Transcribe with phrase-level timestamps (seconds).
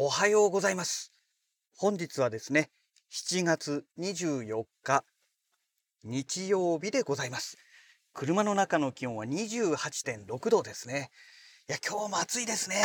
[0.00, 1.12] おはようございます。
[1.76, 2.70] 本日はですね、
[3.10, 5.04] 7月24日、
[6.04, 7.58] 日曜日でございます。
[8.12, 11.10] 車の中の気温は28.6度ですね。
[11.68, 12.76] いや、今日も暑いですね。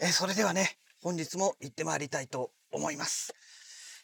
[0.00, 3.32] え、それではね、本日も行ってまいりたいと思います。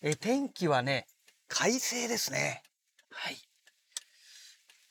[0.00, 1.08] え、天気はね、
[1.46, 2.62] 快晴ですね。
[3.10, 3.36] はい。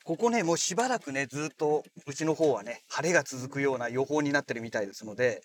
[0.04, 5.42] ここね、もうしばらくね、ずっとうちの方はね、晴れが続くような予報になってるみたいですので、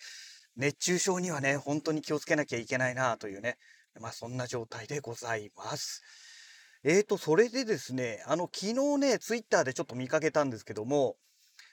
[0.56, 3.58] 熱中症にはね、本当に気をつけなきゃいけないなというね、
[4.00, 6.02] まあそんな状態でございます。
[6.84, 11.16] えーと、それでですね、あの、昨日ね、ツイッターでちょっと見かけたんですけども、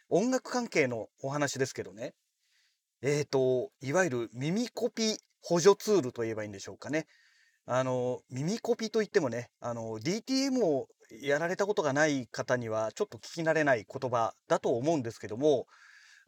[0.08, 2.14] 音楽関係のお話ですけどね、
[3.02, 7.06] えーと、いわゆる耳コピ補助ツールと言えばいいんでしょうかね。
[7.66, 10.88] あの、耳コピといってもね、あの、DTM を
[11.22, 15.66] やられたことがない方にはちょっと聞き慣れない言葉だと思うんですけども、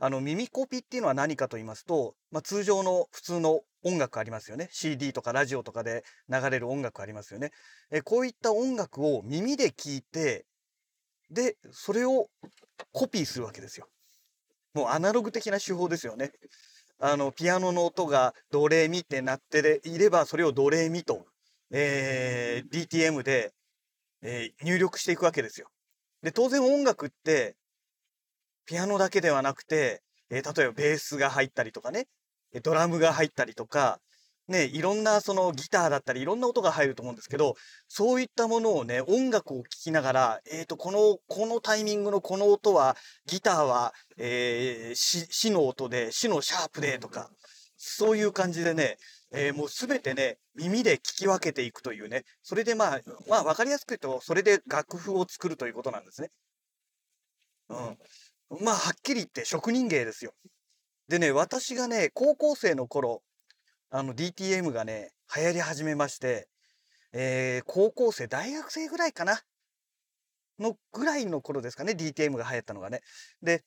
[0.04, 4.68] あの、耳コピっていうのは何かと言いますと、まあ、通常の普通の音楽ありますよね。
[4.72, 7.52] CD とかラジオとかで流れる音楽ありますよね。
[7.92, 10.44] えこういった音楽を耳で聞いて、
[11.30, 12.26] で、それを
[12.90, 13.86] コピーするわけですよ。
[14.74, 16.32] もうアナログ的な手法ですよね。
[16.98, 21.26] あの、ピアノの音がドレミってなっていれば、それをドレミと、
[21.70, 23.52] えー、DTM で、
[24.22, 25.68] えー入力していくわけですよ。
[26.24, 27.54] で、当然音楽って、
[28.66, 32.06] ピアノだけではなくて、えー例えばベースが入ったりとかね、
[32.62, 34.00] ドラムが入ったりとか、
[34.48, 37.54] ね、いろんなそのギターだったりいろんな音が入ると思うんですけど、
[37.88, 42.96] そういったものをね、音楽を聴きながら、えっ、と、この、このタイミングのこの音は、
[43.26, 47.30] ギターは、えー、し、しの音で、しのシャープでとか、
[47.76, 48.96] そういう感じでね、
[49.34, 56.30] えーもうすべてね、耳で聞き分けていくというね、それでまあ、まあわかりやすく言うと、それで楽譜を作るということなんですね。
[57.70, 57.98] うん。
[58.60, 60.32] まあ、はっきり言って職人芸ですよ。
[61.08, 63.22] でね、私がね、高校生の頃、
[63.90, 66.48] あの DTM がね、流行り始めまして、
[67.12, 69.40] えー高校生、大学生ぐらいかな？
[70.58, 73.00] のぐらいの頃ですかね、DTM が流行ったのがね。
[73.42, 73.64] で、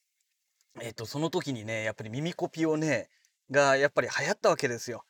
[0.81, 3.09] えっ、と、その時にね、やっぱり耳コピをね、
[3.51, 5.03] がやっぱり流行ったわけですよ。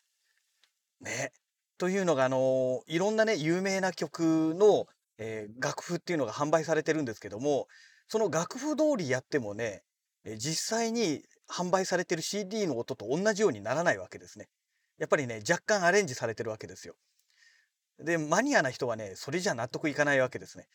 [1.02, 1.32] ね。
[1.78, 7.68] というのが、あのいろんなね、有名な曲の、えー楽譜っていうのが販売されてるんですけども、
[8.08, 9.84] その楽譜通りやってもね、
[10.38, 14.48] 実際に販売されてる CD の音と同じようにならないわけですね。
[14.98, 16.96] やっぱりね、若干アレンジされてるわけですよ。
[18.00, 20.68] で、マニアな人はね、それじゃ納得いかないわけですね。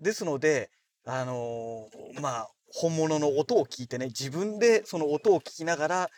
[0.00, 0.70] ですので、
[1.04, 6.10] あのーまあ、本物の音を聞いてね、自分でその音を聞きながら、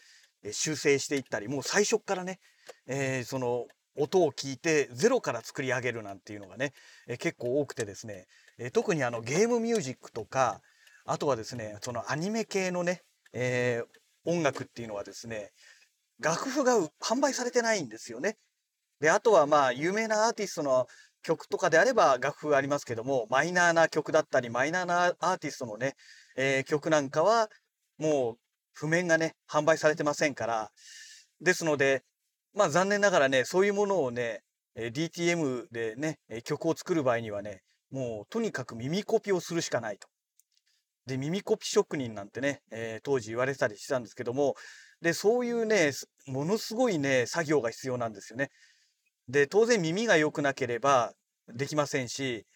[0.52, 2.40] 修正していったり、もう最初からね、
[2.86, 3.66] えーその
[3.96, 6.72] 音を聞いてゼロから作り上げるなんていうのがね、
[7.08, 8.26] えー結構多くてですね、
[8.62, 10.60] え特にあのゲームミュージックとか、
[11.06, 15.50] あとはですね、そのアニメ系のね、えー音楽っていうのはですね、
[16.20, 18.36] 楽譜が販売されてないんですよね。
[19.00, 20.86] で、あとはまあ、有名なアーティストの
[21.22, 25.94] 曲とかであれば楽譜ありますけども、マイナーな曲だったり、マイナーなアーティストのね、
[26.36, 27.48] えー曲なんかは、
[27.96, 28.38] もう、
[28.74, 30.70] 譜面がね、販売されてませんから、
[31.40, 32.02] ですので、
[32.52, 34.42] まあ残念ながらね、そういうものをね、
[34.76, 40.08] DTM でね、曲を作る場合にはね、もうとにかく耳コピをするしかないと。
[41.06, 44.54] で、耳コピ職人なんてね、えー当時言われたりしたんですけども、
[45.00, 45.92] で、そういうね、
[46.26, 48.50] ものすごいね、作業が必要なんですよね。
[49.28, 51.12] で、当然耳が良くなければ
[51.48, 52.46] できませんし、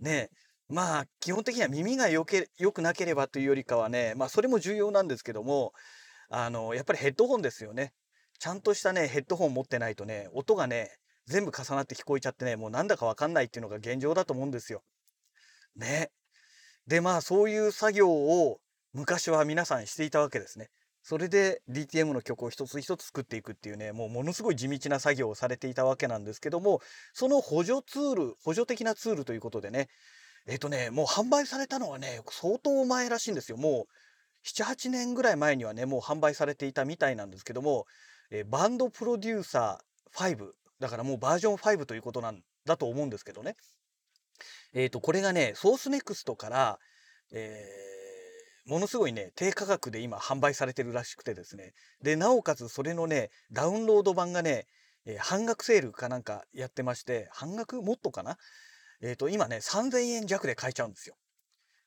[0.00, 0.28] ね、
[0.68, 5.72] まあ、基本的には耳が良け、良くなければというよりかはね、まあ、それも重要なんですけども、
[6.28, 7.92] あの、やっぱりヘッドホンですよね。
[8.38, 10.90] ちゃんとしたね、ヘッドホン持ってないとね、音がね、
[11.26, 14.82] 全部重なって聞こえちゃってね、もうなんだかわかんないっていうのが現状だと思うんですよ。
[15.76, 16.10] ね。
[16.86, 18.58] で、まあ、そういう作業を
[18.92, 20.68] 昔は皆さんしていたわけですね。
[21.02, 26.80] それで DTM の曲を一つ一つ作っていくっていうね、もうものすごい地道な作業をされていたわけなんですけども、
[27.12, 29.88] その補助ツール、補助的なツールということでね、
[30.46, 33.58] えっ、とね、もう販売されたのはね、相当前らしいんですよ。
[33.58, 37.86] もう、7、8年ぐらい前にはね、もう販売されていたみたいなんですけども、
[38.30, 43.56] えーバンドプロデューサー5、だからもうバージョン5ということなんだと思うんですけどね。
[44.72, 46.78] えっ、と、これがね、ソースネクストから、
[47.32, 47.94] えー
[48.66, 51.74] ものすごいね、低価格で今販売されてるらしくてですね。
[52.02, 54.66] で、なおかつそれのね、ダウンロード版がね、
[55.04, 58.38] えー半額セールかなんかやってまして、半額もっとかな？
[59.02, 61.14] えっ、と、今ね、3000円弱で買えちゃうんですよ。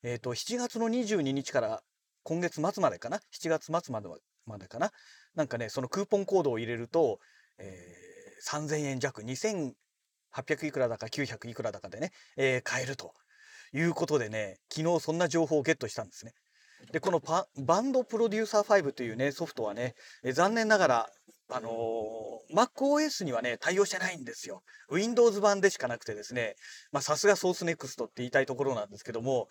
[0.04, 1.82] えっ、と、7月の22日から
[2.22, 4.08] 今月末までかな ?7 月末まで
[4.46, 4.92] までかな？
[5.34, 7.20] なんかね、そのクーポンコードを入れると、
[7.58, 9.74] えー3000円弱、2800
[10.68, 13.14] いくらだか900いくらだかでね、えー買えると
[13.74, 16.34] いうことでね、昨日そんな情報をゲットしたんですね。
[16.92, 21.10] で、このパバンドプロデューサー5というね、ソフトはね、え残念ながら
[21.50, 24.64] あのー、MacOS にはね、対応してないんですよ。
[24.92, 26.56] Windows 版でしかなくてですね、
[26.92, 29.48] まあさすが SourceNext って言いたいところなんですけども、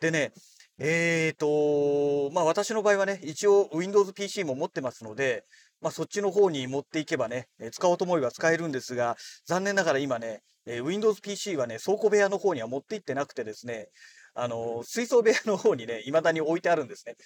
[0.00, 0.32] でね、
[0.78, 5.44] えーと、まあ私の場合はね、一応 Windows PC も持ってますので、
[5.82, 13.88] まあそっちの方に持っていけばね、え使おうと思えば使えるんですが、残念ながら今ね、え Windows PC はね、倉庫部屋の方には持って行ってなくてですね、
[14.34, 17.16] あの、水槽部屋の方にね、未だに置いてあるんですね。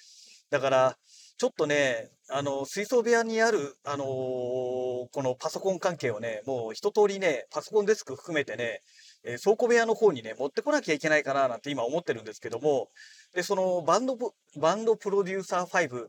[0.49, 0.97] だから、
[1.37, 8.81] ちょっとね、あの、水槽部屋にある、あのー、このパソコン関係をね、もう一通りね、パソコンデスク含めてね、
[9.23, 12.89] えー、倉庫部屋の方にね、持ってこなきゃいけないかななんて今思ってるんですけども、
[13.35, 14.17] で、そのバンド、
[14.59, 16.07] バンドプロデューサー5、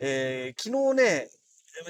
[0.00, 1.28] えー、昨日ね、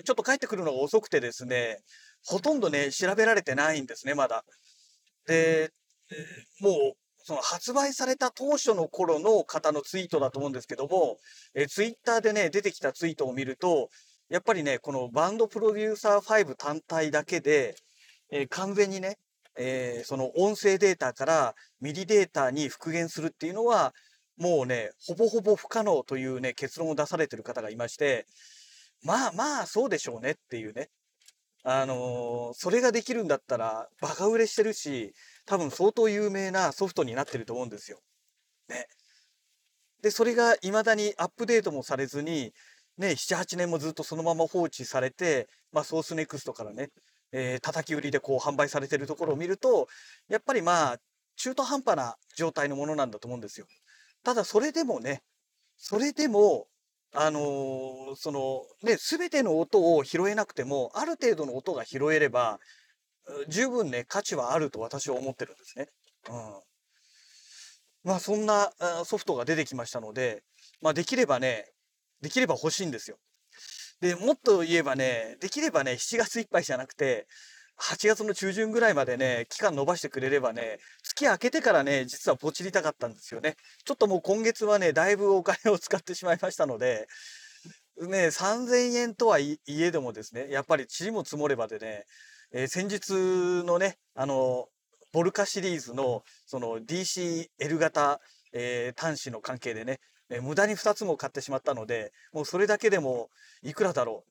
[0.05, 1.79] ちょっと帰ってくるのが遅くてですね、
[2.25, 4.44] ほとんどね、調べられてないんですね、まだ。
[5.26, 5.70] で、
[6.61, 6.93] もう、
[7.25, 11.19] その発売された当初の頃の方のツイートだと思うんですけども、
[11.55, 13.90] えツイッターでね、出てきたツイートを見ると、
[14.31, 17.75] やっぱりね、このバンドプロデューサー5単体だけで、
[18.31, 19.19] えー、完全にね、
[19.58, 23.93] えー、その音声データからミリデータに復元するっていうのは、
[24.38, 28.26] もうね、ほぼほぼ不可能というね、結論を出されてる方がいまして、
[29.03, 30.91] まあまあ、そうでしょうねっていうね。
[31.65, 35.12] あのー、それができるんだったら、バカ売れしてるし、
[35.45, 38.00] 多分相当有名なソフトになってると思うんですよ。
[38.69, 38.87] ね。
[40.03, 42.53] で、それが未だにアップデートもされずに、
[42.97, 46.91] ね、7、8年もずっとそのまま放置されて、まあ、ソースネクストからね、
[47.33, 49.89] えー、叩き売りでこう販売されてるところを見ると、
[50.29, 50.97] やっぱりまあ、
[51.37, 53.67] 中途半端な状態のものなんだと思うんですよ。
[54.25, 55.23] ただ、それでもね、
[55.77, 56.67] それでも、
[57.15, 62.59] あのー、その、ね、すべての音を拾えなくても、ある程度の音が拾えれば、
[63.49, 65.89] 十分ね、価値はあると私は思ってるんですね。
[66.29, 66.63] うん。
[68.05, 68.71] まあそんな
[69.05, 70.43] ソフトが出てきましたので、
[70.81, 71.67] まあできればね、
[72.21, 73.19] できれば欲しいんですよ。
[74.01, 77.27] で、もっと言えばね、できればね、7月いっぱいじゃなくて、
[77.81, 80.79] 8月の中旬ぐらいまでね、期間延ばしてくれればね、
[81.19, 83.56] 月明けてからね、実はポチりたかったんですよね。
[83.85, 87.09] ちょっともう今月はね、だいぶお金を使ってしまいましたので、
[88.00, 92.05] ね、3000円とはいえどもですね、やっぱり塵も積もればでね、
[92.53, 94.69] えー、先日のね、あの、
[95.12, 98.21] ボルカシリーズの、その DCL 型、
[98.53, 99.99] えー、端子の関係でね、
[100.31, 103.31] えー、無駄に2つも買ってしまったので、もうそれだけでも、
[103.62, 104.25] いくらだろ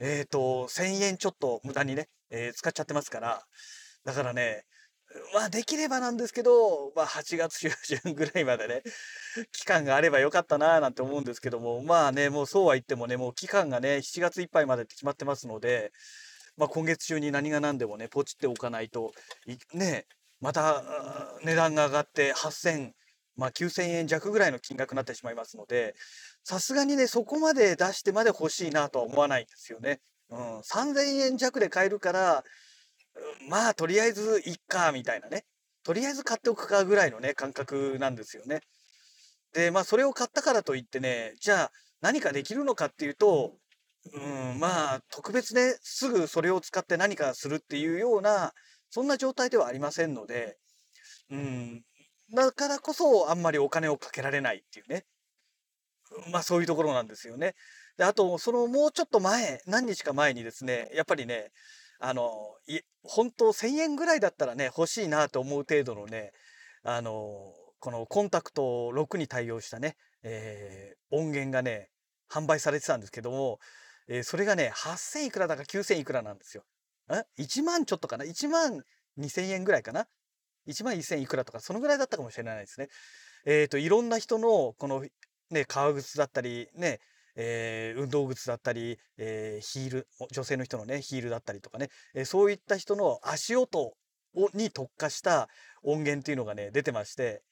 [0.00, 0.06] う。
[0.06, 3.42] えっ、ー、と、1000円ちょっと無駄にね、えー、使っちゃってますから、
[4.04, 4.64] だからね、
[5.34, 8.82] まあできればなんですけど、まあ8月中旬ぐらいまでね、
[9.52, 15.92] 期間があればよかったなぁなんて思うんですけども、まあね、もうそうは言ってもね、もう期間がね、7月いっぱいまでって決まってますので、
[16.56, 19.12] まあ、今月中に何が何でもね、ポチっておかないと、
[19.74, 20.06] ね、
[20.40, 20.82] また
[21.44, 22.92] 値段が上がって8000、
[23.36, 25.94] まあ、9000円弱ぐらいの金額になってしまいますので、
[26.44, 30.00] さすがにね、そこまで出してまで欲しいなとは思わないんですよね。
[30.30, 32.44] うん、3000円弱で買えるから、
[33.48, 35.44] まあ、とりあえずいっか、みたいなね。
[35.82, 38.60] とりあえず買っておくかぐらいのね、感覚なんですよね。
[39.52, 43.56] で、まあ、それを買ったからといってね、じゃあ、何かできるのかっていうと、
[44.12, 48.52] うん、まあ、特別ね、すぐそれを使って何かするっていうような、
[48.90, 50.58] そんな状態ではありませんので、
[51.30, 51.82] うん、
[52.34, 55.04] だからこそあんまりお金をかけられないっていうね。
[56.30, 57.54] まあそういうところなんですよね。
[57.96, 61.50] で、あと、そのもうちょっと前、何日か前にですね、やっぱりね、
[61.98, 66.32] あの、い本当1000円ぐらいだったらね、欲しいなと思う程度のね、
[66.82, 68.62] あの、このコンタクト
[68.92, 71.90] 6に対応したね、えー、音源がね、
[72.30, 73.58] 販売されてたんですけども、
[74.08, 76.64] えー、それがね、8000いくらだか9000いくらなんですよ。
[77.10, 78.82] え ?1 万ちょっとかな ?1 万
[79.18, 80.06] 2000円ぐらいかな
[80.66, 82.88] ?1 万1000いくらとか、そのぐらいだったかもしれないですね。
[83.46, 85.04] えっ、ー、と、いろんな人の、この、
[85.50, 86.98] ね、革靴だったり、ね、
[87.36, 93.94] えー、運動靴だったり、えー、ヒール、女性の人のね、ヒールだったりとかね、えー、そういった人の足音を
[94.52, 95.48] に特化した
[95.82, 97.42] 音源っていうのがね、出てまして、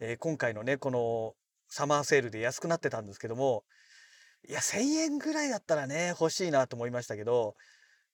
[0.00, 1.34] え今回のね、この
[1.68, 3.64] サマーセールで安くなってたんですけども、
[4.48, 7.54] いや、1000円ぐらいだったらね、欲しいなと思いましたけど、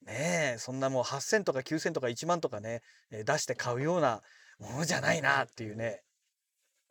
[0.02, 4.23] ねえ、そんなもう8000とか9000とか1万とかね、え出して買うような
[4.58, 6.02] ものじゃないなっていうね。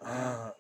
[0.01, 0.53] うん。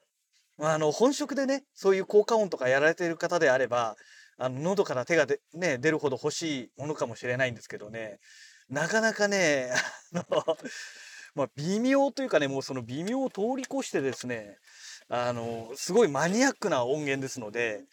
[0.57, 3.95] まあ、あの、本職でね、そういう効果音とかやられている方であれば、
[4.37, 8.19] あの、喉から手がで、ね、出るほど欲しいものかもしれないんですけどね、
[8.69, 9.71] なかなかね、
[10.13, 10.57] あの、
[11.35, 14.57] まあ、微妙というかね、もうその微妙を通り越してですね、
[15.09, 17.83] あの、すごいマニアックな音源ですので、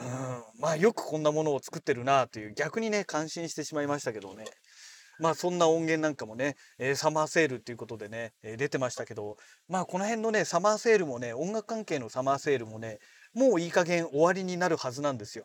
[0.00, 4.44] うん、まあよくこんなものを作ってるなという逆にね感心してしまいましたけどね。
[5.18, 9.36] まあそんな音源なんかもね、えー、サマーセールっていうことでね、えー、出てましたけど
[9.68, 12.98] まあこの辺のねサマーセールもね音楽関係のサマーセールもね
[13.34, 15.44] もういい加減終わりになるはずなんですよ。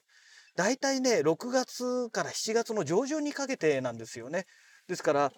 [0.57, 4.45] だいたいね、6月から7月の上旬にかけてなんですよね。
[4.88, 5.31] ですから、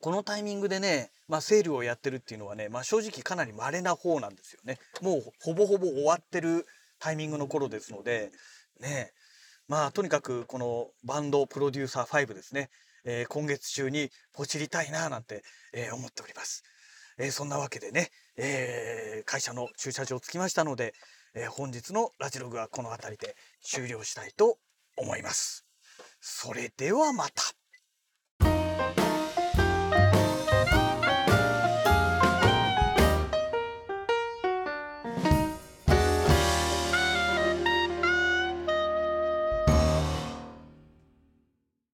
[0.00, 4.78] このタイミングでね、まあ、セールをやってるっていうのはね、まあ、正直かなり稀な方なんですよね。
[5.00, 6.66] もうほぼほぼ終わってる
[6.98, 8.32] タイミングの頃ですので、
[8.80, 9.12] ね、
[9.68, 12.68] まあとにかくこのバンドプロデューサー5ですね、
[13.06, 16.62] えー、今月中にポチりたいななんて、えー、思っております。
[17.18, 20.92] えー、そんなわけでね、え会社の駐車場着きましたので、
[21.34, 24.58] え本日のラジログはこの辺りで終了したいと
[24.96, 25.64] 思います。
[26.20, 27.65] それではまた。